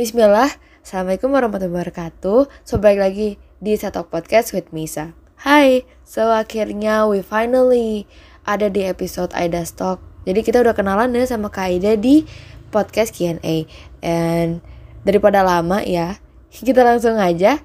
[0.00, 2.48] Bismillah, Assalamualaikum warahmatullahi wabarakatuh.
[2.64, 3.28] So balik lagi
[3.60, 5.12] di Setok Podcast with Misa.
[5.36, 8.08] Hai, so akhirnya we finally
[8.48, 12.24] ada di episode Aida Stock Jadi kita udah kenalan deh sama Kak Aida di
[12.72, 13.68] podcast Q&A
[14.00, 14.64] And
[15.04, 16.16] daripada lama ya,
[16.48, 17.60] kita langsung aja.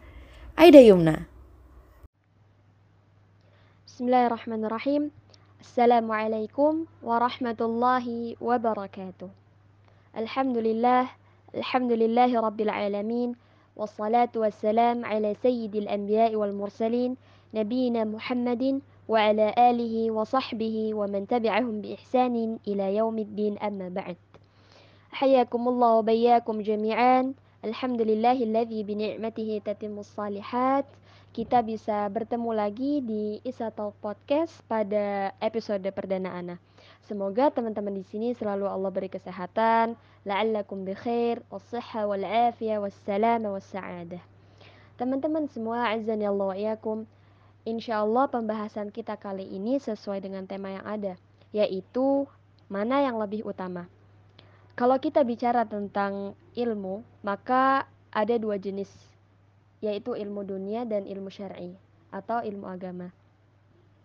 [0.60, 1.32] Aida Yumna.
[3.88, 5.16] Bismillahirrahmanirrahim.
[5.64, 9.32] Assalamualaikum warahmatullahi wabarakatuh.
[10.12, 11.16] Alhamdulillah
[11.56, 13.32] الحمد لله رب العالمين
[13.80, 17.16] والصلاة والسلام على سيد الأنبياء والمرسلين
[17.56, 24.20] نبينا محمد وعلى آله وصحبه ومن تبعهم بإحسان إلى يوم الدين أما بعد.
[25.12, 27.34] حياكم الله وبياكم جميعا.
[27.64, 30.86] الحمد لله الذي بنعمته تتم الصالحات.
[31.36, 36.56] Kita bisa bertemu lagi di Isa Talk Podcast pada episode perdana Ana.
[37.06, 39.94] Semoga teman-teman di sini selalu Allah beri kesehatan,
[40.26, 44.22] la'allakum bi khair, was-sihha wal afiyah was-sa'adah.
[44.98, 46.58] Teman-teman semua, azan ya Allah wa
[47.66, 51.14] Insyaallah pembahasan kita kali ini sesuai dengan tema yang ada,
[51.54, 52.26] yaitu
[52.70, 53.86] mana yang lebih utama.
[54.74, 58.90] Kalau kita bicara tentang ilmu, maka ada dua jenis
[59.84, 61.78] yaitu ilmu dunia dan ilmu syar'i
[62.10, 63.14] atau ilmu agama.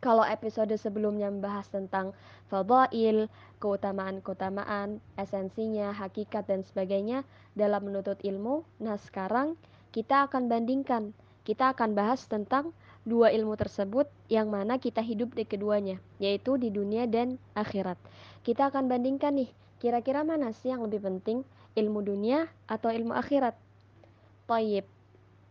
[0.01, 2.17] Kalau episode sebelumnya membahas tentang
[2.49, 3.29] fadail,
[3.61, 7.21] keutamaan-keutamaan, esensinya, hakikat dan sebagainya
[7.53, 9.61] dalam menuntut ilmu, nah sekarang
[9.93, 11.13] kita akan bandingkan.
[11.45, 12.73] Kita akan bahas tentang
[13.05, 18.01] dua ilmu tersebut yang mana kita hidup di keduanya, yaitu di dunia dan akhirat.
[18.41, 19.53] Kita akan bandingkan nih,
[19.85, 21.45] kira-kira mana sih yang lebih penting,
[21.77, 23.53] ilmu dunia atau ilmu akhirat?
[24.49, 24.89] Tayyib,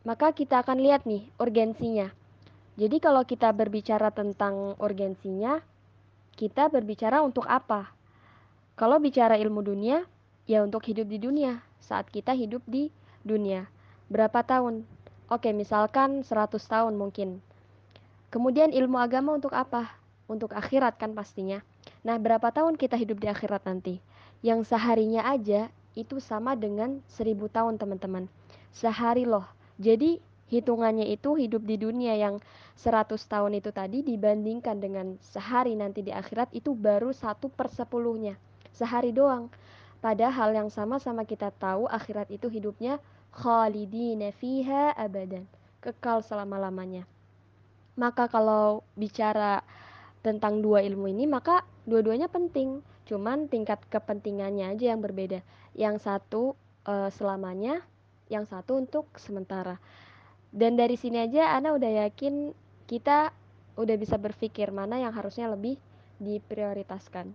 [0.09, 2.18] maka kita akan lihat nih urgensinya.
[2.79, 5.59] Jadi kalau kita berbicara tentang urgensinya,
[6.39, 7.91] kita berbicara untuk apa?
[8.79, 10.07] Kalau bicara ilmu dunia,
[10.47, 12.87] ya untuk hidup di dunia, saat kita hidup di
[13.27, 13.67] dunia.
[14.07, 14.87] Berapa tahun?
[15.27, 17.43] Oke, misalkan 100 tahun mungkin.
[18.31, 19.99] Kemudian ilmu agama untuk apa?
[20.31, 21.59] Untuk akhirat kan pastinya.
[22.07, 23.99] Nah, berapa tahun kita hidup di akhirat nanti?
[24.39, 25.67] Yang seharinya aja
[25.99, 28.31] itu sama dengan 1000 tahun, teman-teman.
[28.71, 30.19] Sehari loh jadi
[30.49, 32.41] hitungannya itu hidup di dunia yang
[32.75, 38.35] 100 tahun itu tadi dibandingkan dengan sehari nanti di akhirat itu baru satu per sepuluhnya.
[38.73, 39.53] Sehari doang.
[39.99, 42.97] Padahal yang sama-sama kita tahu akhirat itu hidupnya
[43.35, 45.43] khalidina fiha abadan.
[45.83, 47.05] Kekal selama-lamanya.
[47.99, 49.59] Maka kalau bicara
[50.23, 52.79] tentang dua ilmu ini maka dua-duanya penting.
[53.03, 55.43] Cuman tingkat kepentingannya aja yang berbeda.
[55.75, 56.55] Yang satu
[56.87, 57.83] e, selamanya,
[58.31, 59.81] yang satu untuk sementara.
[60.49, 62.53] Dan dari sini aja Ana udah yakin
[62.89, 63.29] kita
[63.77, 65.77] udah bisa berpikir mana yang harusnya lebih
[66.19, 67.31] diprioritaskan.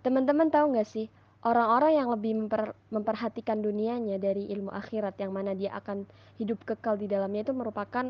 [0.00, 1.06] Teman-teman tahu nggak sih
[1.44, 6.08] orang-orang yang lebih memper, memperhatikan dunianya dari ilmu akhirat yang mana dia akan
[6.40, 8.08] hidup kekal di dalamnya itu merupakan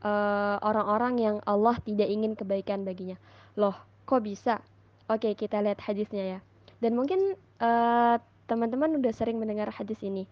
[0.00, 3.20] eh, orang-orang uh, yang Allah tidak ingin kebaikan baginya.
[3.60, 3.76] Loh,
[4.08, 4.60] kok bisa?
[5.12, 6.40] Oke, kita lihat hadisnya ya.
[6.80, 8.16] Dan mungkin uh,
[8.46, 10.28] teman-teman udah sering mendengar hadis ini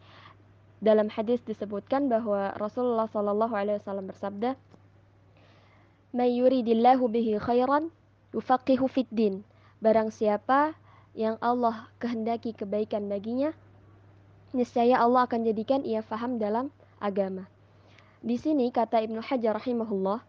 [0.82, 4.56] dalam hadis disebutkan bahwa Rasulullah Shallallahu Alaihi Wasallam bersabda,
[6.14, 7.90] "Mayuridillahu bihi khairan
[8.34, 9.44] yufaqihu fid din."
[9.78, 10.74] Barang siapa
[11.14, 13.52] yang Allah kehendaki kebaikan baginya,
[14.56, 17.46] niscaya Allah akan jadikan ia faham dalam agama.
[18.24, 20.24] Di sini kata Ibnu Hajar rahimahullah,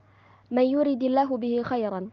[0.52, 2.12] "Mayuridillahu bihi khairan."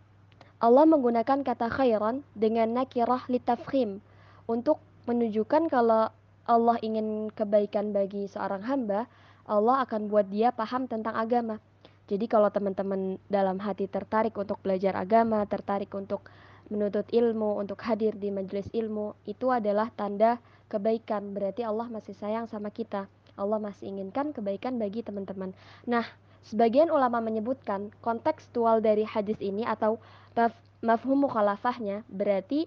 [0.62, 3.99] Allah menggunakan kata khairan dengan nakirah litafkhim
[4.47, 4.78] untuk
[5.10, 6.06] menunjukkan kalau
[6.43, 9.07] Allah ingin kebaikan bagi seorang hamba,
[9.47, 11.63] Allah akan buat dia paham tentang agama.
[12.11, 16.27] Jadi kalau teman-teman dalam hati tertarik untuk belajar agama, tertarik untuk
[16.67, 21.31] menuntut ilmu, untuk hadir di majelis ilmu, itu adalah tanda kebaikan.
[21.31, 23.07] Berarti Allah masih sayang sama kita.
[23.39, 25.57] Allah masih inginkan kebaikan bagi teman-teman.
[25.89, 26.05] Nah,
[26.45, 29.97] sebagian ulama menyebutkan kontekstual dari hadis ini atau
[30.35, 32.67] maf mafhum mukhalafahnya berarti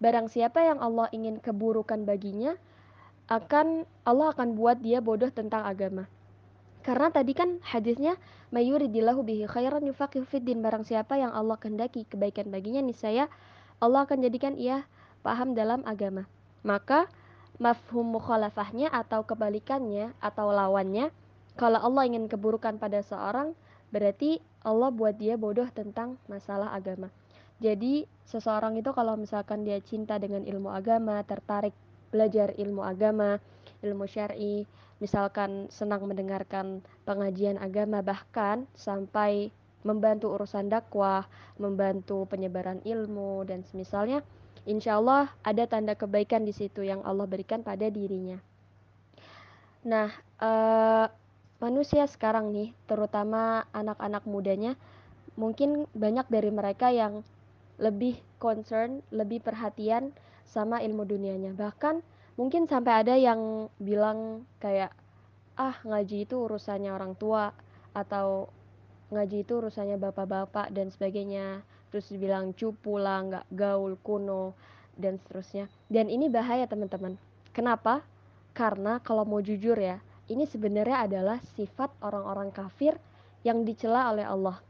[0.00, 2.56] barang siapa yang Allah ingin keburukan baginya,
[3.30, 6.10] akan Allah akan buat dia bodoh tentang agama.
[6.82, 8.18] Karena tadi kan hadisnya
[8.50, 13.30] mayuridillahu bihi khairan yufaqihu fiddin barang siapa yang Allah kehendaki kebaikan baginya niscaya
[13.78, 14.82] Allah akan jadikan ia
[15.22, 16.26] paham dalam agama.
[16.66, 17.06] Maka
[17.62, 21.14] mafhum mukhalafahnya atau kebalikannya atau lawannya
[21.54, 23.54] kalau Allah ingin keburukan pada seorang
[23.94, 27.12] berarti Allah buat dia bodoh tentang masalah agama.
[27.60, 31.76] Jadi seseorang itu kalau misalkan dia cinta dengan ilmu agama, tertarik
[32.10, 33.38] belajar ilmu agama,
[33.80, 34.66] ilmu syar'i,
[35.00, 39.48] misalkan senang mendengarkan pengajian agama bahkan sampai
[39.80, 41.24] membantu urusan dakwah,
[41.56, 44.20] membantu penyebaran ilmu dan semisalnya,
[44.68, 48.36] insya Allah ada tanda kebaikan di situ yang Allah berikan pada dirinya.
[49.80, 51.08] Nah, uh,
[51.64, 54.76] manusia sekarang nih, terutama anak-anak mudanya,
[55.40, 57.24] mungkin banyak dari mereka yang
[57.80, 60.12] lebih concern, lebih perhatian
[60.50, 61.54] sama ilmu dunianya.
[61.54, 62.02] Bahkan
[62.34, 64.90] mungkin sampai ada yang bilang kayak
[65.54, 67.54] ah ngaji itu urusannya orang tua
[67.94, 68.50] atau
[69.14, 71.62] ngaji itu urusannya bapak-bapak dan sebagainya.
[71.90, 74.54] Terus dibilang cupu lah, nggak gaul, kuno,
[74.94, 75.66] dan seterusnya.
[75.90, 77.18] Dan ini bahaya teman-teman.
[77.50, 78.06] Kenapa?
[78.54, 79.98] Karena kalau mau jujur ya,
[80.30, 82.94] ini sebenarnya adalah sifat orang-orang kafir
[83.42, 84.62] yang dicela oleh Allah.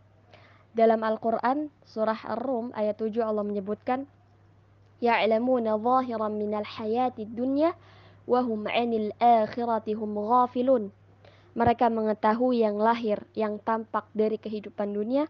[0.72, 4.08] Dalam Al-Quran, surah Ar-Rum ayat 7 Allah menyebutkan,
[5.00, 7.72] Ya'lamuna zahiran minal hayati dunya,
[8.28, 10.92] wahum anil akhirati hum ghafilun.
[11.56, 15.26] Mereka mengetahui yang lahir, yang tampak dari kehidupan dunia,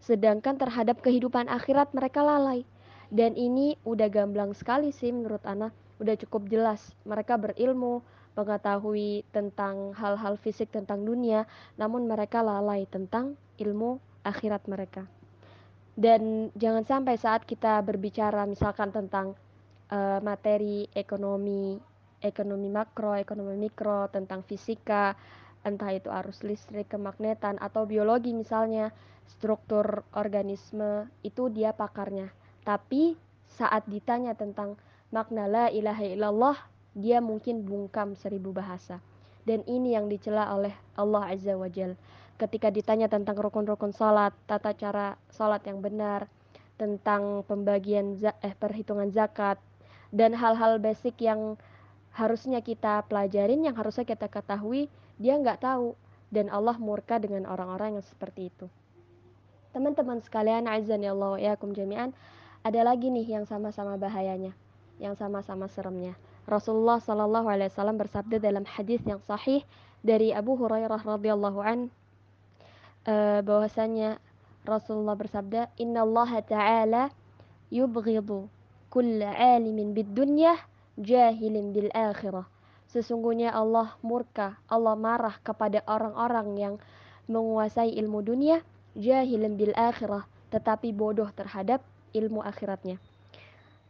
[0.00, 2.64] sedangkan terhadap kehidupan akhirat mereka lalai.
[3.10, 6.94] Dan ini udah gamblang sekali sih menurut Ana, udah cukup jelas.
[7.04, 8.00] Mereka berilmu,
[8.38, 15.04] mengetahui tentang hal-hal fisik tentang dunia, namun mereka lalai tentang ilmu akhirat mereka.
[16.00, 19.36] Dan jangan sampai saat kita berbicara misalkan tentang
[19.92, 21.76] uh, materi ekonomi,
[22.24, 25.12] ekonomi makro, ekonomi mikro, tentang fisika,
[25.60, 28.96] entah itu arus listrik, kemagnetan, atau biologi misalnya,
[29.28, 32.32] struktur organisme, itu dia pakarnya.
[32.64, 34.80] Tapi saat ditanya tentang
[35.12, 36.56] makna la ilaha illallah,
[36.96, 39.04] dia mungkin bungkam seribu bahasa.
[39.44, 41.92] Dan ini yang dicela oleh Allah Azza wa Jal.
[42.40, 46.24] Ketika ditanya tentang rukun-rukun salat, tata cara salat yang benar,
[46.80, 49.60] tentang pembagian eh, perhitungan zakat,
[50.08, 51.60] dan hal-hal basic yang
[52.16, 54.88] harusnya kita pelajarin, yang harusnya kita ketahui,
[55.20, 55.92] dia nggak tahu
[56.32, 58.66] dan Allah murka dengan orang-orang yang seperti itu.
[59.76, 62.16] Teman-teman sekalian, azan ya Allah ya jami'an,
[62.64, 64.56] ada lagi nih yang sama-sama bahayanya,
[64.96, 66.16] yang sama-sama seremnya.
[66.48, 69.62] Rasulullah Shallallahu Alaihi Wasallam bersabda dalam hadis yang sahih
[70.00, 71.92] dari Abu Hurairah radhiyallahu an
[73.06, 74.20] uh, bahwasanya
[74.66, 77.02] Rasulullah bersabda, Inna Allah Taala
[77.72, 78.50] yubghidu
[78.90, 80.58] kulla alimin bid dunya
[80.98, 82.44] jahilin bil akhirah
[82.90, 86.74] Sesungguhnya Allah murka, Allah marah kepada orang-orang yang
[87.30, 88.66] menguasai ilmu dunia,
[88.98, 92.98] jahilin bil akhirah, tetapi bodoh terhadap ilmu akhiratnya.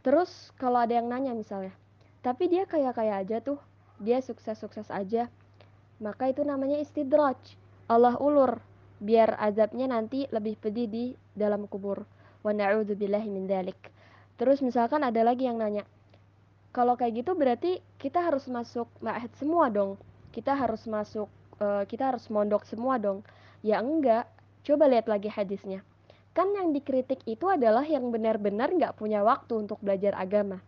[0.05, 1.73] Terus kalau ada yang nanya misalnya,
[2.21, 3.57] tapi dia kaya-kaya aja tuh,
[3.97, 5.33] dia sukses-sukses aja,
[5.97, 7.41] maka itu namanya istidraj.
[7.89, 8.61] Allah ulur,
[9.01, 12.05] biar azabnya nanti lebih pedih di dalam kubur.
[12.45, 13.89] Wa na'udzubillahi min dalik.
[14.37, 15.85] Terus misalkan ada lagi yang nanya,
[16.71, 19.99] kalau kayak gitu berarti kita harus masuk ma'had semua dong?
[20.31, 21.27] Kita harus masuk
[21.59, 23.27] uh, kita harus mondok semua dong?
[23.59, 24.25] Ya enggak.
[24.63, 25.83] Coba lihat lagi hadisnya.
[26.31, 30.63] Kan yang dikritik itu adalah yang benar-benar nggak punya waktu untuk belajar agama.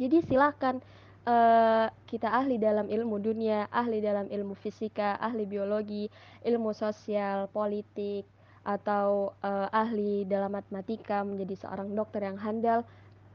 [0.00, 0.82] Jadi silakan
[1.26, 6.08] uh, kita ahli dalam ilmu dunia ahli dalam ilmu fisika ahli biologi
[6.44, 8.24] ilmu sosial politik
[8.64, 12.84] atau uh, ahli dalam matematika menjadi seorang dokter yang handal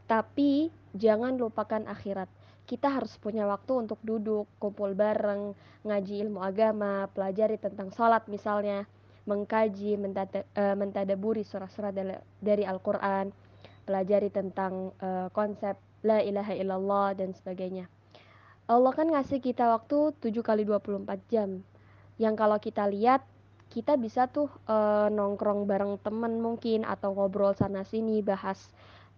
[0.05, 2.29] tapi jangan lupakan akhirat.
[2.65, 5.53] Kita harus punya waktu untuk duduk, kumpul bareng,
[5.85, 8.89] ngaji ilmu agama, pelajari tentang sholat misalnya,
[9.29, 11.93] mengkaji, mentada, uh, mentadaburi surah-surah
[12.41, 13.29] dari Al-Quran,
[13.85, 17.89] pelajari tentang uh, konsep la ilaha illallah dan sebagainya.
[18.69, 21.65] Allah kan ngasih kita waktu 7 kali 24 jam.
[22.21, 23.25] Yang kalau kita lihat
[23.73, 28.69] kita bisa tuh uh, nongkrong bareng temen mungkin atau ngobrol sana sini bahas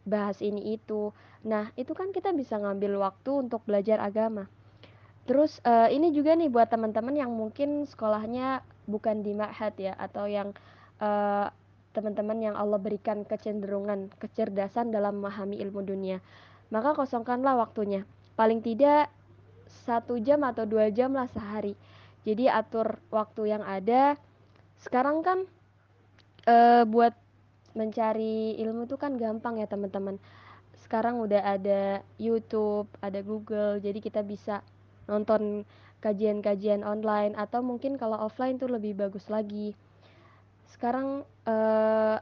[0.07, 1.11] bahas ini itu.
[1.43, 4.47] Nah, itu kan kita bisa ngambil waktu untuk belajar agama.
[5.27, 10.23] Terus uh, ini juga nih buat teman-teman yang mungkin sekolahnya bukan di ma'had ya atau
[10.23, 10.55] yang
[11.03, 11.51] uh,
[11.91, 16.23] teman-teman yang Allah berikan kecenderungan, kecerdasan dalam memahami ilmu dunia.
[16.73, 18.03] Maka kosongkanlah waktunya.
[18.35, 19.09] Paling tidak
[19.87, 21.75] satu jam atau dua jam lah sehari.
[22.27, 24.19] Jadi atur waktu yang ada.
[24.77, 25.47] Sekarang kan
[26.47, 27.15] uh, buat
[27.77, 30.17] mencari ilmu itu kan gampang ya teman-teman
[30.81, 34.65] sekarang udah ada YouTube ada Google jadi kita bisa
[35.05, 35.67] nonton
[36.01, 39.77] kajian-kajian online atau mungkin kalau offline tuh lebih bagus lagi
[40.71, 42.17] sekarang eh,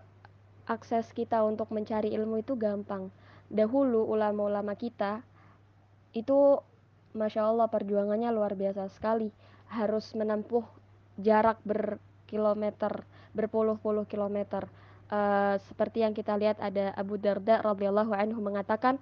[0.66, 3.14] akses kita untuk mencari ilmu itu gampang
[3.52, 5.22] dahulu ulama-ulama kita
[6.16, 6.60] itu
[7.16, 9.32] masya Allah perjuangannya luar biasa sekali.
[9.66, 10.64] Harus menempuh
[11.20, 13.04] jarak berkilometer
[13.36, 14.68] berpuluh-puluh kilometer.
[15.06, 18.98] Uh, seperti yang kita lihat ada Abu Darda radhiyallahu anhu mengatakan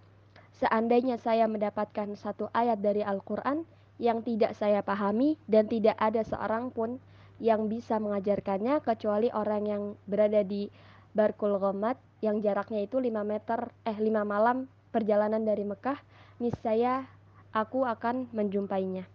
[0.60, 3.64] seandainya saya mendapatkan satu ayat dari Al-Qur'an
[4.04, 7.00] yang tidak saya pahami dan tidak ada seorang pun
[7.40, 10.68] yang bisa mengajarkannya kecuali orang yang berada di
[11.14, 15.98] Barkul Ghamat yang jaraknya itu 5 meter eh 5 malam perjalanan dari Mekah
[16.42, 17.06] niscaya
[17.54, 19.06] aku akan menjumpainya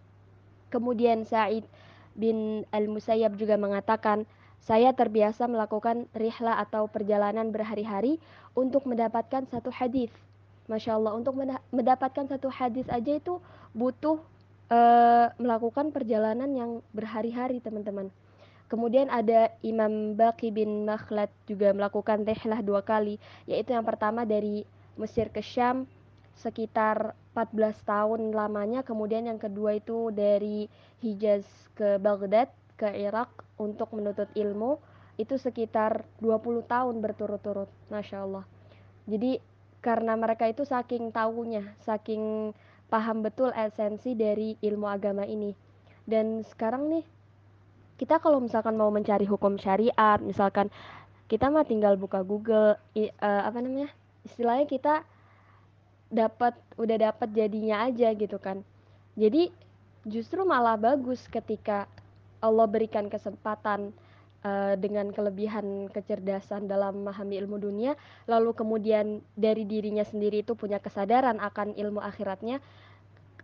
[0.69, 1.65] Kemudian Sa'id
[2.13, 4.29] bin Al-Musayyab juga mengatakan,
[4.61, 8.21] saya terbiasa melakukan rihla atau perjalanan berhari-hari
[8.53, 10.13] untuk mendapatkan satu hadis.
[10.69, 11.33] Masya Allah, untuk
[11.73, 13.41] mendapatkan satu hadis aja itu
[13.73, 14.21] butuh
[14.69, 18.13] uh, melakukan perjalanan yang berhari-hari, teman-teman.
[18.69, 23.17] Kemudian ada Imam Baqi bin Makhlad juga melakukan rihlah dua kali,
[23.49, 24.61] yaitu yang pertama dari
[24.93, 25.89] Mesir ke Syam
[26.37, 30.71] sekitar 14 tahun lamanya, kemudian yang kedua itu dari
[31.03, 31.43] Hijaz
[31.75, 32.47] ke Baghdad
[32.79, 34.79] ke Irak untuk menuntut ilmu
[35.19, 38.47] itu sekitar 20 tahun berturut-turut, Masya Allah.
[39.03, 39.43] Jadi
[39.83, 42.55] karena mereka itu saking tahunya, saking
[42.87, 45.51] paham betul esensi dari ilmu agama ini.
[46.07, 47.03] Dan sekarang nih
[47.99, 50.71] kita kalau misalkan mau mencari hukum syariat misalkan
[51.27, 53.91] kita mah tinggal buka Google i, uh, apa namanya
[54.25, 55.03] istilahnya kita
[56.09, 58.65] dapat udah dapat jadinya aja gitu kan.
[59.13, 59.53] Jadi
[60.09, 61.85] justru malah bagus ketika
[62.41, 63.93] Allah berikan kesempatan
[64.41, 67.93] uh, dengan kelebihan kecerdasan dalam memahami ilmu dunia
[68.25, 72.63] lalu kemudian dari dirinya sendiri itu punya kesadaran akan ilmu akhiratnya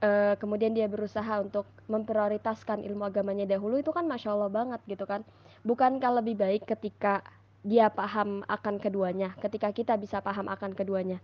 [0.05, 5.09] uh, kemudian dia berusaha untuk memprioritaskan ilmu agamanya dahulu itu kan masya Allah banget gitu
[5.09, 5.25] kan.
[5.65, 7.25] Bukankah lebih baik ketika
[7.65, 11.17] dia paham akan keduanya ketika kita bisa paham akan keduanya?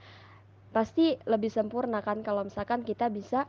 [0.73, 3.45] Pasti lebih sempurna kan kalau misalkan kita bisa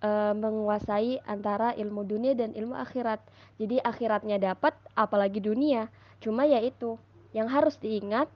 [0.00, 3.20] uh, menguasai antara ilmu dunia dan ilmu akhirat.
[3.60, 5.90] Jadi akhiratnya dapat apalagi dunia.
[6.22, 6.96] Cuma ya itu
[7.36, 8.30] yang harus diingat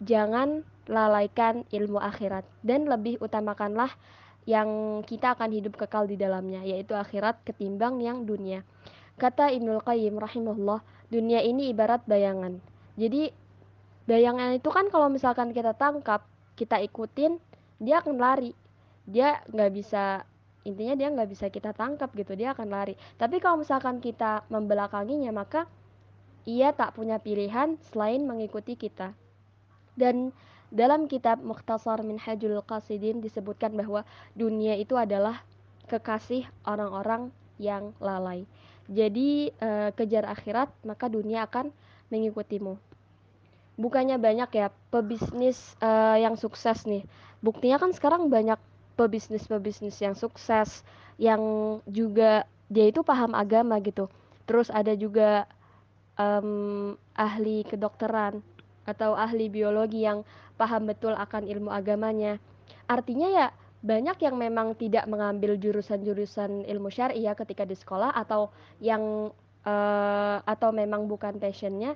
[0.00, 2.46] jangan lalaikan ilmu akhirat.
[2.62, 3.92] Dan lebih utamakanlah
[4.48, 8.64] yang kita akan hidup kekal di dalamnya yaitu akhirat ketimbang yang dunia.
[9.20, 10.80] Kata Ibnul Qayyim rahimahullah,
[11.12, 12.56] dunia ini ibarat bayangan.
[12.96, 13.28] Jadi
[14.08, 16.24] bayangan itu kan kalau misalkan kita tangkap,
[16.56, 17.36] kita ikutin,
[17.76, 18.56] dia akan lari.
[19.04, 20.24] Dia nggak bisa
[20.64, 22.96] intinya dia nggak bisa kita tangkap gitu, dia akan lari.
[23.20, 25.68] Tapi kalau misalkan kita membelakanginya, maka
[26.48, 29.12] ia tak punya pilihan selain mengikuti kita.
[29.92, 30.32] Dan
[30.68, 34.04] dalam kitab Mukhtasar Minhajul Qasidin disebutkan bahwa
[34.36, 35.40] dunia itu adalah
[35.88, 38.44] kekasih orang-orang yang lalai.
[38.88, 41.72] Jadi e, kejar akhirat maka dunia akan
[42.12, 42.76] mengikutimu.
[43.78, 47.04] Bukannya banyak ya pebisnis e, yang sukses nih.
[47.40, 48.60] Buktinya kan sekarang banyak
[48.98, 50.82] pebisnis-pebisnis yang sukses
[51.16, 51.40] yang
[51.86, 54.10] juga dia itu paham agama gitu.
[54.44, 55.44] Terus ada juga
[56.18, 58.42] um, ahli kedokteran
[58.88, 60.24] atau ahli biologi yang
[60.58, 62.42] paham betul akan ilmu agamanya.
[62.90, 63.46] Artinya ya
[63.78, 68.50] banyak yang memang tidak mengambil jurusan-jurusan ilmu syariah ketika di sekolah atau
[68.82, 69.30] yang
[69.62, 71.94] uh, atau memang bukan passionnya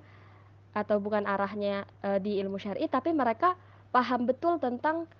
[0.72, 3.58] atau bukan arahnya uh, di ilmu syariah tapi mereka
[3.90, 5.10] paham betul tentang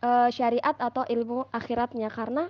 [0.00, 2.46] uh, syariat atau ilmu akhiratnya karena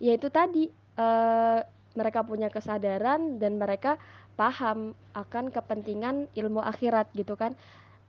[0.00, 1.60] yaitu tadi uh,
[1.92, 4.00] mereka punya kesadaran dan mereka
[4.40, 7.52] paham akan kepentingan ilmu akhirat gitu kan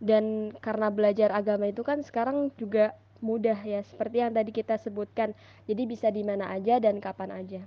[0.02, 5.32] dan karena belajar agama itu kan sekarang juga mudah ya seperti yang tadi kita sebutkan.
[5.66, 7.62] Jadi bisa di mana aja dan kapan aja.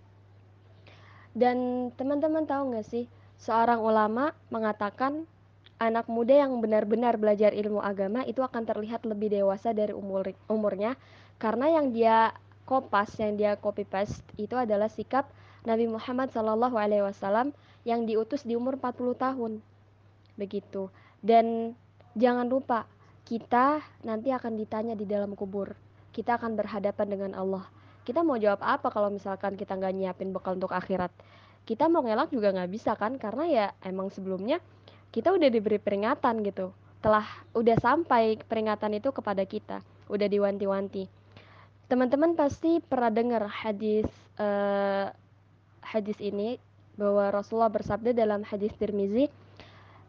[1.36, 3.04] Dan teman-teman tahu nggak sih
[3.36, 5.28] seorang ulama mengatakan
[5.76, 10.96] anak muda yang benar-benar belajar ilmu agama itu akan terlihat lebih dewasa dari umur umurnya.
[11.36, 12.32] Karena yang dia
[12.64, 15.28] kopas yang dia copy paste itu adalah sikap
[15.68, 17.52] Nabi Muhammad SAW
[17.84, 19.52] yang diutus di umur 40 tahun.
[20.40, 20.88] Begitu.
[21.20, 21.76] Dan
[22.16, 22.88] Jangan lupa,
[23.28, 25.76] kita nanti akan ditanya di dalam kubur.
[26.16, 27.68] Kita akan berhadapan dengan Allah.
[28.08, 31.12] Kita mau jawab apa kalau misalkan kita nggak nyiapin bekal untuk akhirat?
[31.68, 33.20] Kita mau ngelak juga nggak bisa kan?
[33.20, 34.64] Karena ya emang sebelumnya
[35.12, 36.72] kita udah diberi peringatan gitu.
[37.04, 39.84] Telah udah sampai peringatan itu kepada kita.
[40.08, 41.12] Udah diwanti-wanti.
[41.92, 44.08] Teman-teman pasti pernah dengar hadis
[44.40, 45.12] uh,
[45.84, 46.56] hadis ini
[46.96, 49.28] bahwa Rasulullah bersabda dalam hadis Tirmizi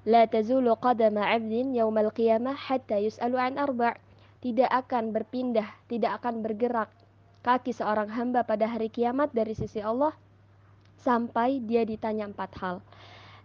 [0.08, 4.00] La tazulu qadama 'abdin yaumal qiyamah hatta yus'alu an arba'
[4.40, 6.88] tidak akan berpindah, tidak akan bergerak
[7.44, 10.12] kaki seorang hamba pada hari kiamat dari sisi Allah
[11.00, 12.76] sampai dia ditanya empat hal.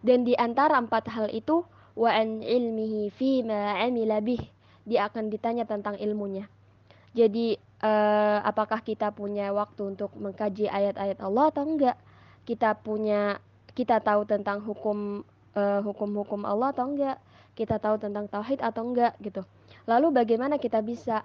[0.02, 1.62] Dan di antara empat hal itu
[1.94, 4.42] wa an ilmihi fi ma amila bih
[4.82, 6.50] dia akan ditanya tentang ilmunya.
[7.14, 7.54] Jadi
[7.84, 11.96] uh, apakah kita punya waktu untuk mengkaji ayat-ayat Allah atau enggak?
[12.42, 13.38] Kita punya
[13.78, 15.22] kita tahu tentang hukum
[15.56, 17.18] uh, hukum-hukum Allah atau enggak?
[17.52, 19.44] Kita tahu tentang tauhid atau enggak gitu.
[19.84, 21.24] Lalu bagaimana kita bisa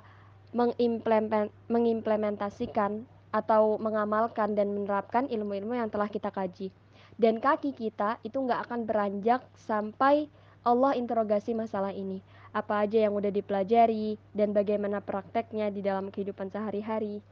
[1.67, 6.71] mengimplementasikan atau mengamalkan dan menerapkan ilmu-ilmu yang telah kita kaji?
[7.17, 10.29] Dan kaki kita itu enggak akan beranjak sampai
[10.67, 12.19] Allah interogasi masalah ini.
[12.51, 17.23] Apa aja yang udah dipelajari dan bagaimana prakteknya di dalam kehidupan sehari-hari.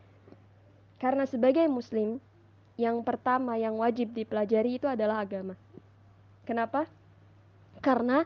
[0.95, 2.23] Karena sebagai muslim
[2.79, 5.59] yang pertama yang wajib dipelajari itu adalah agama.
[6.45, 6.85] Kenapa?
[7.81, 8.23] Karena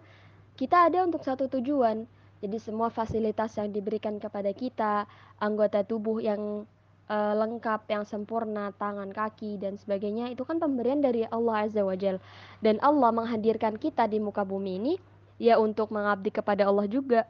[0.60, 2.04] kita ada untuk satu tujuan.
[2.40, 5.04] Jadi semua fasilitas yang diberikan kepada kita,
[5.40, 6.64] anggota tubuh yang
[7.12, 11.96] uh, lengkap, yang sempurna, tangan, kaki dan sebagainya itu kan pemberian dari Allah Azza wa
[12.00, 12.22] Jal.
[12.64, 14.94] Dan Allah menghadirkan kita di muka bumi ini
[15.36, 17.28] ya untuk mengabdi kepada Allah juga.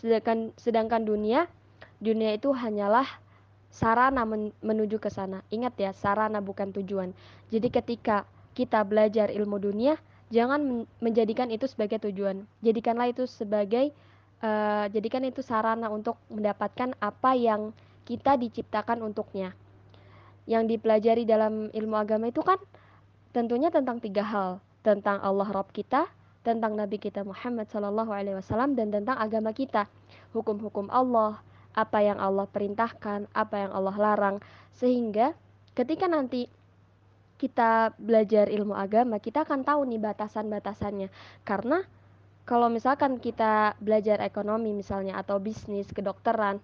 [0.00, 1.48] Sedangkan sedangkan dunia
[2.00, 3.08] dunia itu hanyalah
[3.72, 5.44] sarana men menuju ke sana.
[5.52, 7.12] Ingat ya, sarana bukan tujuan.
[7.52, 8.24] Jadi ketika
[8.56, 12.46] kita belajar ilmu dunia, jangan men menjadikan itu sebagai tujuan.
[12.62, 13.94] Jadikanlah itu sebagai
[14.42, 17.70] uh, jadikan itu sarana untuk mendapatkan apa yang
[18.06, 19.54] kita diciptakan untuknya.
[20.46, 22.58] Yang dipelajari dalam ilmu agama itu kan
[23.34, 26.06] tentunya tentang tiga hal, tentang Allah Rob kita,
[26.46, 29.90] tentang Nabi kita Muhammad Shallallahu Alaihi Wasallam dan tentang agama kita,
[30.30, 31.42] hukum-hukum Allah,
[31.74, 34.36] apa yang Allah perintahkan, apa yang Allah larang,
[34.70, 35.34] sehingga
[35.74, 36.46] ketika nanti
[37.36, 41.08] kita belajar ilmu agama, kita akan tahu nih batasan-batasannya.
[41.44, 41.84] Karena
[42.48, 46.62] kalau misalkan kita belajar ekonomi misalnya atau bisnis, kedokteran,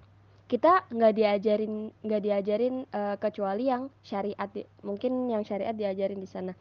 [0.48, 4.48] kita nggak diajarin nggak diajarin uh, kecuali yang syariat,
[4.84, 6.52] mungkin yang syariat diajarin di sana.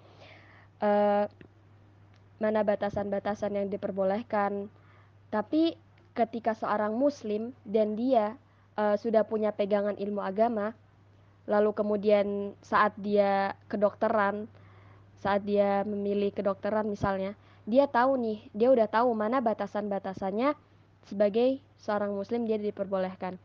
[0.81, 1.27] Uh,
[2.41, 4.65] mana batasan-batasan yang diperbolehkan.
[5.29, 5.77] Tapi
[6.17, 8.35] ketika seorang muslim dan dia
[8.75, 10.73] uh, sudah punya pegangan ilmu agama,
[11.51, 14.47] lalu kemudian saat dia kedokteran,
[15.19, 17.35] saat dia memilih kedokteran misalnya,
[17.67, 20.55] dia tahu nih, dia udah tahu mana batasan-batasannya
[21.11, 23.35] sebagai seorang muslim dia diperbolehkan.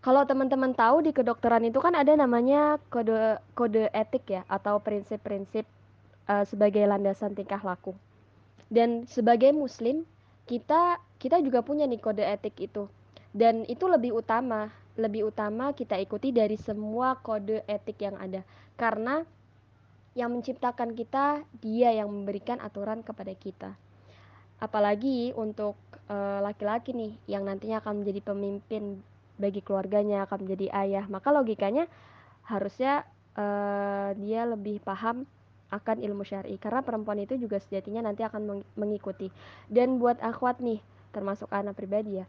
[0.00, 5.68] Kalau teman-teman tahu di kedokteran itu kan ada namanya kode kode etik ya atau prinsip-prinsip
[6.24, 7.92] uh, sebagai landasan tingkah laku.
[8.72, 10.08] Dan sebagai muslim,
[10.48, 12.88] kita kita juga punya nih kode etik itu.
[13.36, 18.42] Dan itu lebih utama, lebih utama kita ikuti dari semua kode etik yang ada.
[18.74, 19.22] Karena
[20.18, 23.70] yang menciptakan kita, dia yang memberikan aturan kepada kita.
[24.58, 25.78] Apalagi untuk
[26.10, 29.00] eh, laki-laki uh, nih yang nantinya akan menjadi pemimpin
[29.40, 31.88] bagi keluarganya, akan menjadi ayah, maka logikanya
[32.44, 33.08] harusnya
[33.40, 35.24] uh, dia lebih paham
[35.70, 39.30] akan ilmu syar'i karena perempuan itu juga sejatinya nanti akan mengikuti.
[39.70, 40.82] Dan buat akhwat nih,
[41.14, 42.26] termasuk anak pribadi ya.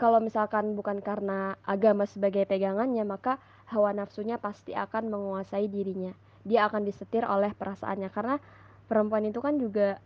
[0.00, 3.36] Kalau misalkan bukan karena agama sebagai pegangannya, maka
[3.68, 6.16] hawa nafsunya pasti akan menguasai dirinya.
[6.48, 8.40] Dia akan disetir oleh perasaannya karena
[8.88, 10.00] perempuan itu kan juga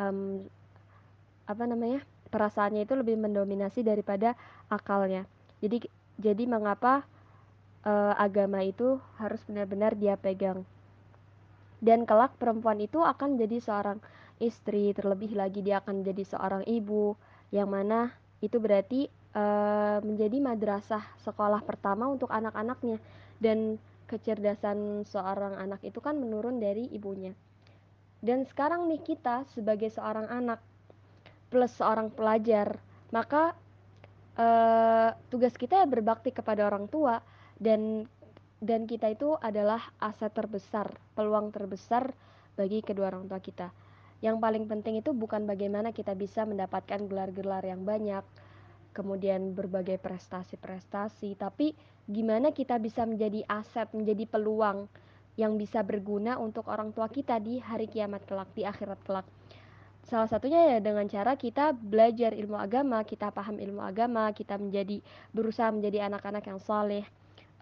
[0.00, 0.40] um,
[1.44, 2.00] apa namanya?
[2.28, 4.36] perasaannya itu lebih mendominasi daripada
[4.68, 5.24] akalnya.
[5.64, 5.88] Jadi
[6.20, 7.08] jadi mengapa
[7.88, 10.68] uh, agama itu harus benar-benar dia pegang
[11.78, 13.98] dan kelak perempuan itu akan jadi seorang
[14.42, 17.14] istri terlebih lagi dia akan jadi seorang ibu
[17.54, 19.42] yang mana itu berarti e,
[20.02, 22.98] menjadi madrasah sekolah pertama untuk anak-anaknya.
[23.38, 23.78] Dan
[24.10, 27.30] kecerdasan seorang anak itu kan menurun dari ibunya.
[28.18, 30.58] Dan sekarang nih kita sebagai seorang anak
[31.48, 32.82] plus seorang pelajar
[33.14, 33.54] maka
[34.34, 34.46] e,
[35.30, 37.22] tugas kita ya berbakti kepada orang tua.
[37.58, 38.06] Dan
[38.58, 42.10] dan kita itu adalah aset terbesar, peluang terbesar
[42.58, 43.70] bagi kedua orang tua kita.
[44.18, 48.26] Yang paling penting itu bukan bagaimana kita bisa mendapatkan gelar-gelar yang banyak,
[48.98, 51.78] kemudian berbagai prestasi-prestasi, tapi
[52.10, 54.90] gimana kita bisa menjadi aset, menjadi peluang
[55.38, 59.22] yang bisa berguna untuk orang tua kita di hari kiamat kelak, di akhirat kelak.
[60.02, 64.98] Salah satunya ya dengan cara kita belajar ilmu agama, kita paham ilmu agama, kita menjadi
[65.30, 67.06] berusaha menjadi anak-anak yang saleh,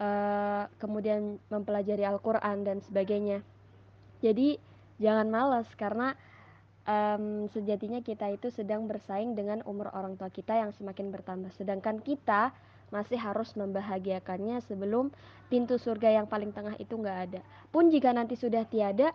[0.00, 3.44] uh, kemudian mempelajari Al-Quran dan sebagainya.
[4.24, 4.56] Jadi
[4.96, 6.16] jangan malas karena
[6.86, 11.52] um, sejatinya kita itu sedang bersaing dengan umur orang tua kita yang semakin bertambah.
[11.52, 12.54] Sedangkan kita
[12.94, 15.10] masih harus membahagiakannya sebelum
[15.50, 17.40] pintu surga yang paling tengah itu nggak ada.
[17.74, 19.10] Pun jika nanti sudah tiada,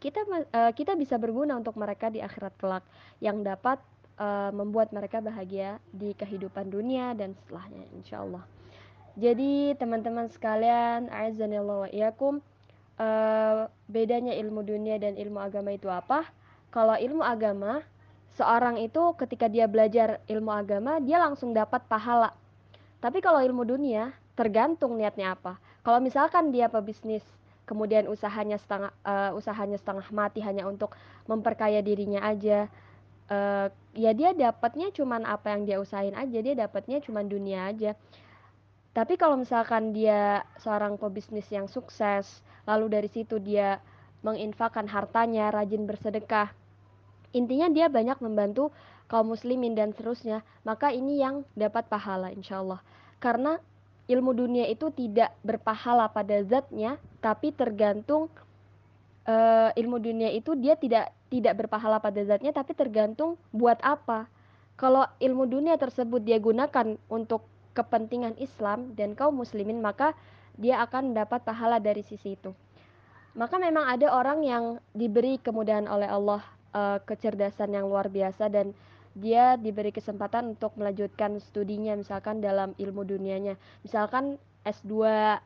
[0.00, 2.84] kita uh, kita bisa berguna untuk mereka di akhirat kelak
[3.20, 3.76] yang dapat
[4.16, 8.44] uh, membuat mereka bahagia di kehidupan dunia dan setelahnya, insya Allah.
[9.20, 16.24] Jadi teman-teman sekalian, azanillahu wa uh, bedanya ilmu dunia dan ilmu agama itu apa?
[16.70, 17.82] Kalau ilmu agama,
[18.38, 22.30] seorang itu ketika dia belajar ilmu agama, dia langsung dapat pahala.
[23.02, 25.58] Tapi kalau ilmu dunia, tergantung niatnya apa.
[25.82, 27.26] Kalau misalkan dia pebisnis,
[27.66, 30.94] kemudian usahanya setengah uh, usahanya setengah mati hanya untuk
[31.26, 32.70] memperkaya dirinya aja,
[33.30, 37.98] uh, ya dia dapatnya cuman apa yang dia usahain aja, dia dapatnya cuman dunia aja.
[38.90, 43.78] Tapi kalau misalkan dia seorang pebisnis yang sukses, lalu dari situ dia
[44.20, 46.50] menginfakkan hartanya, rajin bersedekah,
[47.30, 48.74] intinya dia banyak membantu
[49.10, 52.78] kaum muslimin dan seterusnya, maka ini yang dapat pahala insya Allah.
[53.18, 53.58] Karena
[54.06, 58.30] ilmu dunia itu tidak berpahala pada zatnya, tapi tergantung
[59.26, 64.30] uh, ilmu dunia itu dia tidak tidak berpahala pada zatnya, tapi tergantung buat apa.
[64.78, 70.14] Kalau ilmu dunia tersebut dia gunakan untuk kepentingan Islam dan kaum muslimin, maka
[70.54, 72.54] dia akan mendapat pahala dari sisi itu.
[73.34, 76.42] Maka memang ada orang yang diberi kemudahan oleh Allah
[76.74, 78.72] uh, kecerdasan yang luar biasa dan
[79.18, 83.58] dia diberi kesempatan untuk melanjutkan studinya misalkan dalam ilmu dunianya.
[83.82, 84.92] Misalkan S2,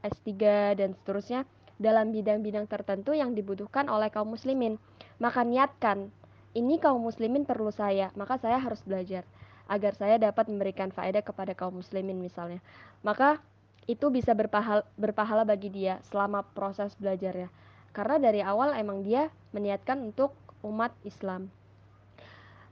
[0.05, 0.31] S3
[0.77, 1.49] dan seterusnya
[1.81, 4.77] dalam bidang-bidang tertentu yang dibutuhkan oleh kaum muslimin.
[5.17, 6.13] Maka niatkan
[6.55, 9.27] ini kaum muslimin perlu saya maka saya harus belajar
[9.67, 12.61] agar saya dapat memberikan faedah kepada kaum muslimin misalnya.
[13.01, 13.41] Maka
[13.85, 17.49] itu bisa berpahala, berpahala bagi dia selama proses belajarnya.
[17.95, 21.53] Karena dari awal emang dia meniatkan untuk umat Islam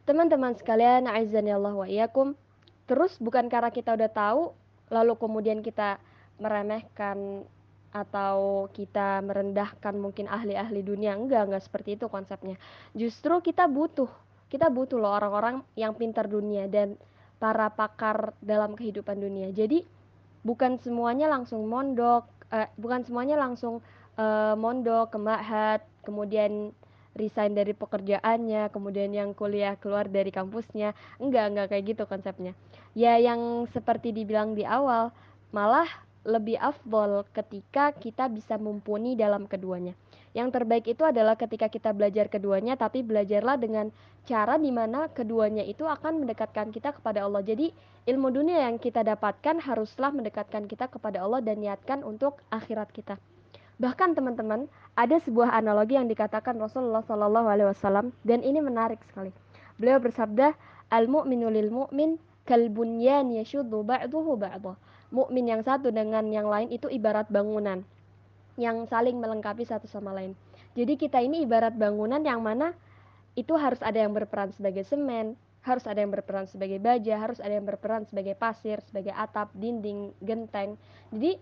[0.03, 2.35] Teman-teman sekalian, aizani Allah wa iyakum.
[2.91, 4.51] Terus bukan karena kita udah tahu
[4.91, 6.03] lalu kemudian kita
[6.43, 7.47] meremehkan
[7.95, 11.15] atau kita merendahkan mungkin ahli-ahli dunia.
[11.15, 12.59] Enggak, enggak seperti itu konsepnya.
[12.99, 14.11] Justru kita butuh,
[14.51, 16.99] kita butuh loh orang-orang yang pintar dunia dan
[17.39, 19.55] para pakar dalam kehidupan dunia.
[19.55, 19.87] Jadi
[20.43, 23.79] bukan semuanya langsung mondok, eh, bukan semuanya langsung
[24.19, 26.75] eh, mondok ke ma'had, kemudian
[27.13, 30.97] resign dari pekerjaannya, kemudian yang kuliah keluar dari kampusnya.
[31.21, 32.53] Enggak, enggak kayak gitu konsepnya.
[32.97, 35.13] Ya yang seperti dibilang di awal,
[35.53, 35.89] malah
[36.23, 39.99] lebih afdol ketika kita bisa mumpuni dalam keduanya.
[40.33, 43.93] Yang terbaik itu adalah ketika kita belajar keduanya, tapi belajarlah dengan
[44.25, 47.45] cara di mana keduanya itu akan mendekatkan kita kepada Allah.
[47.45, 47.69] Jadi
[48.09, 53.21] ilmu dunia yang kita dapatkan haruslah mendekatkan kita kepada Allah dan niatkan untuk akhirat kita.
[53.81, 59.33] Bahkan teman-teman, ada sebuah analogi yang dikatakan Rasulullah Shallallahu alaihi wasallam dan ini menarik sekali.
[59.81, 60.53] Beliau bersabda,
[60.93, 64.77] "Al-mu'minu lil mu'min kal bunyan yashuddu ba'dahu ba'dha."
[65.13, 67.85] Mukmin yang satu dengan yang lain itu ibarat bangunan
[68.57, 70.33] yang saling melengkapi satu sama lain.
[70.73, 72.73] Jadi kita ini ibarat bangunan yang mana
[73.37, 77.53] itu harus ada yang berperan sebagai semen, harus ada yang berperan sebagai baja, harus ada
[77.53, 80.81] yang berperan sebagai pasir, sebagai atap, dinding, genteng.
[81.13, 81.37] Jadi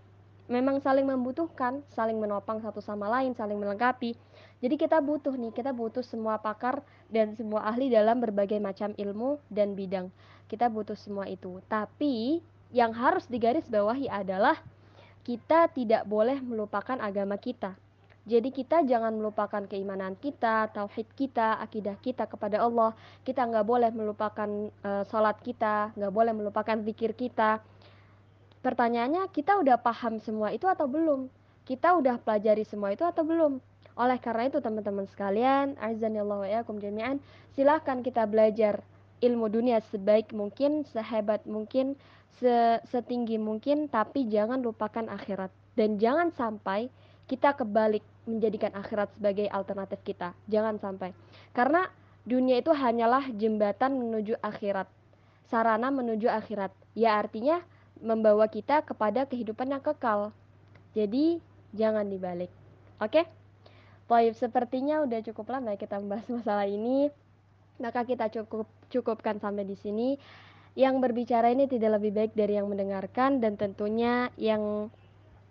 [0.51, 4.19] memang saling membutuhkan, saling menopang satu sama lain, saling melengkapi.
[4.59, 9.39] Jadi kita butuh nih, kita butuh semua pakar dan semua ahli dalam berbagai macam ilmu
[9.47, 10.11] dan bidang.
[10.51, 11.63] Kita butuh semua itu.
[11.71, 12.43] Tapi
[12.75, 14.59] yang harus digarisbawahi adalah
[15.23, 17.79] kita tidak boleh melupakan agama kita.
[18.21, 22.93] Jadi kita jangan melupakan keimanan kita, tauhid kita, akidah kita kepada Allah.
[23.25, 27.65] Kita nggak boleh melupakan uh, sholat kita, nggak boleh melupakan zikir kita,
[28.61, 31.27] Pertanyaannya, kita udah paham semua itu atau belum?
[31.65, 33.57] Kita udah pelajari semua itu atau belum?
[33.97, 37.19] Oleh karena itu teman-teman sekalian, azanillahu wa jami'an,
[37.57, 38.85] silahkan kita belajar
[39.21, 41.99] ilmu dunia sebaik mungkin, sehebat mungkin,
[42.89, 45.53] setinggi mungkin, tapi jangan lupakan akhirat.
[45.77, 46.89] Dan jangan sampai
[47.29, 50.33] kita kebalik menjadikan akhirat sebagai alternatif kita.
[50.49, 51.13] Jangan sampai.
[51.53, 51.85] Karena
[52.25, 54.89] dunia itu hanyalah jembatan menuju akhirat.
[55.47, 56.73] Sarana menuju akhirat.
[56.97, 57.61] Ya artinya
[58.01, 60.33] membawa kita kepada kehidupan yang kekal.
[60.97, 61.39] Jadi
[61.71, 62.51] jangan dibalik.
[62.99, 63.23] Oke?
[63.23, 63.25] Okay?
[64.11, 67.07] Baik, sepertinya udah cukup lama kita membahas masalah ini.
[67.79, 70.19] Maka kita cukup cukupkan sampai di sini.
[70.75, 74.91] Yang berbicara ini tidak lebih baik dari yang mendengarkan dan tentunya yang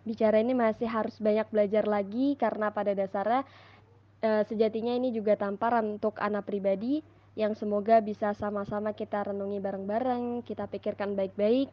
[0.04, 3.44] bicara ini masih harus banyak belajar lagi karena pada dasarnya
[4.24, 7.04] e, sejatinya ini juga tamparan untuk anak pribadi
[7.38, 11.70] yang semoga bisa sama-sama kita renungi bareng-bareng, kita pikirkan baik-baik,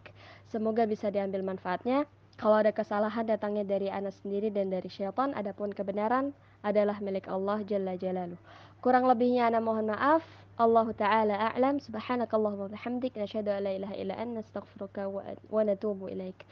[0.54, 2.06] semoga bisa diambil manfaatnya.
[2.38, 7.66] Kalau ada kesalahan datangnya dari anak sendiri dan dari syaitan, adapun kebenaran adalah milik Allah
[7.66, 8.38] Jalla Jalaluh.
[8.78, 10.22] Kurang lebihnya anak mohon maaf.
[10.58, 11.82] Allah Ta'ala a'lam.
[11.82, 13.18] Subhanakallahumma bihamdik.
[13.18, 14.38] Nasyadu ala ilaha illa an.
[14.38, 16.46] Nastaghfiruka wa natubu ilaik.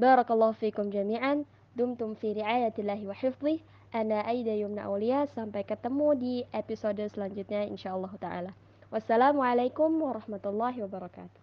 [0.00, 1.44] Barakallahu fikum jami'an.
[1.76, 3.60] Dumtum fi riayatillahi wa hifdih.
[3.96, 5.24] Ana Aida Yumna Aulia.
[5.24, 8.52] Sampai ketemu di episode selanjutnya insyaallah taala.
[8.92, 11.40] Wassalamualaikum warahmatullahi wabarakatuh.